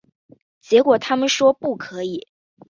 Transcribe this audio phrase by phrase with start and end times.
[0.61, 2.25] 结果他们说不可以